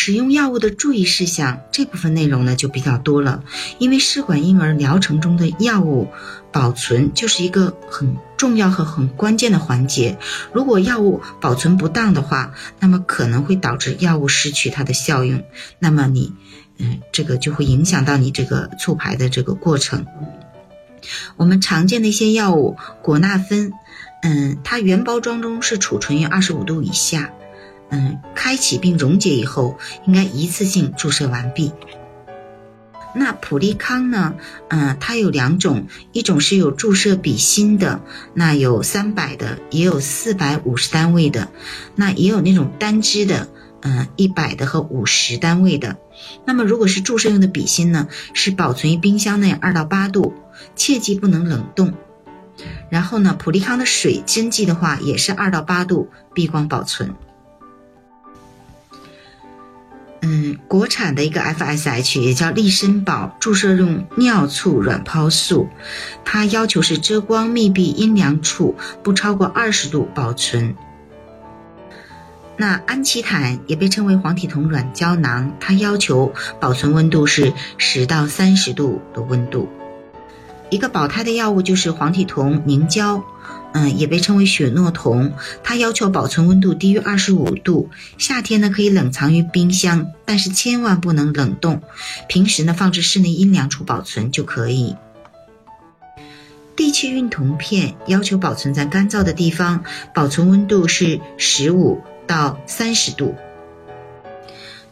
[0.00, 3.42] 使用药物的注意事项这部分内容呢就比较多了，
[3.80, 6.06] 因为试管婴儿疗程中的药物
[6.52, 10.16] 保存就是一个很重要和很关键的环节。
[10.52, 15.42] 如果药物保存不当的话，那么可能会导致药物失去它的效用，
[15.80, 16.32] 那么你，
[16.78, 20.06] 嗯，这个就会影响到你这个促排的这个过程。
[21.36, 23.72] 我们常见的一些药物，果纳芬，
[24.22, 27.32] 嗯，它原包装中是储存于二十五度以下。
[27.90, 31.72] 嗯，开启并溶解以后，应该一次性注射完毕。
[33.14, 34.34] 那普利康呢？
[34.68, 38.02] 嗯，它有两种，一种是有注射笔芯的，
[38.34, 41.48] 那有三百的，也有四百五十单位的，
[41.96, 43.48] 那也有那种单支的，
[43.80, 45.96] 嗯，一百的和五十单位的。
[46.44, 50.34] 那么如果是注射用的笔芯呢，是保存于冰箱内二到八度，
[50.76, 51.94] 切记不能冷冻。
[52.90, 57.14] 然后呢，普利康的水针剂的话，也是二到八度避光保存。
[60.20, 65.68] 嗯，国产的一个 FSH 也叫利参宝注射用尿促软泡素，
[66.24, 70.74] 它要求是遮光、密闭、阴凉处，不超过二十度保存。
[72.56, 79.68] 那安琪坦也被称为黄体酮软胶囊，它要求保存温度是十到三十度的温度。
[80.68, 83.22] 一个保胎的药物就是黄体酮凝胶。
[83.74, 85.32] 嗯，也被称为雪诺酮，
[85.62, 87.90] 它要求保存温度低于二十五度。
[88.16, 91.82] 夏天呢可以冷藏于冰箱，但是千万不能冷冻。
[92.28, 94.96] 平时呢放置室内阴凉处保存就可以。
[96.76, 103.34] 地气孕酮片要求保存在干燥的地方，保存温度是十五到三十度。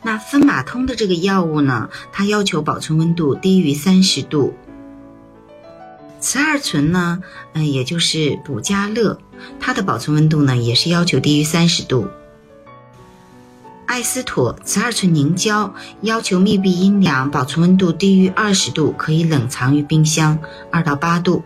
[0.03, 4.55] 那芬马通的这个药物呢，它要求保存温度低于三十度。
[6.27, 7.21] 雌二醇呢，
[7.53, 9.21] 嗯，也就是补加乐，
[9.61, 12.09] 它的保存温度呢也是要求低于三十度。
[13.87, 20.37] 艾司妥雌二醇凝胶要求密闭阴凉，保存温度低于二十度，可以冷藏于冰箱
[20.73, 21.45] 二到八度。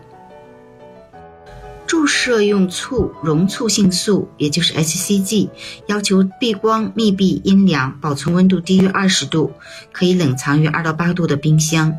[1.85, 5.49] 注射用促溶促性素，也就是 HCG，
[5.85, 9.51] 要求避光、密闭、阴凉，保存温度低于二十度，
[9.91, 11.95] 可以冷藏于二到八度的冰箱。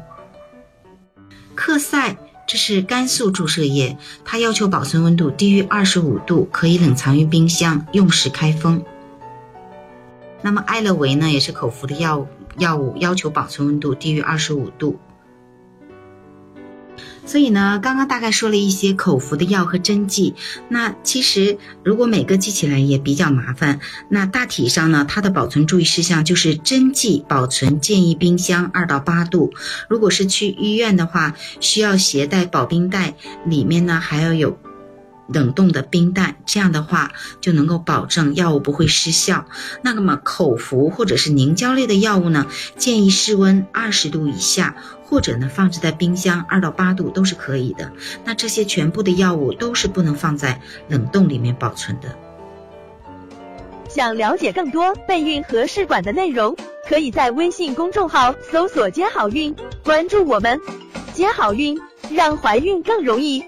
[1.54, 2.16] 克赛。
[2.52, 3.96] 这是甘素注射液，
[4.26, 8.84] 它要求保存温度低于二十五度，可以冷藏于冰箱，用时开封。
[10.42, 12.26] 那么艾乐维呢，也是口服的药物
[12.58, 15.00] 药物，要求保存温度低于二十五度。
[17.24, 20.34] 所以呢，刚刚大概说了一些口服的药和针剂。
[20.68, 23.80] 那其实如果每个记起来也比较麻烦。
[24.08, 29.52] 那大体上呢，它的保存注意事项就是针剂保存建议冰箱二到八度。
[29.88, 33.14] 如果是去医院的话，需要携带保冰袋，
[33.46, 34.58] 里面呢还要有。
[35.28, 39.46] 冷冻的冰袋，这样的话就能够保证药物不会失效。
[39.82, 42.46] 那么口服或者是凝胶类的药物呢，
[42.76, 47.92] 建议室温二十度以下，或者呢放置在冰箱二到八度都是可以的。
[48.24, 52.16] 那这些全部的药物都是不能放在冷冻里面保存的。
[53.88, 56.56] 想了解更多备孕和试管的内容，
[56.88, 59.54] 可以在微信公众号搜索“接好运”，
[59.84, 60.58] 关注我们，
[61.12, 61.78] 接好运，
[62.10, 63.44] 让怀孕更容易。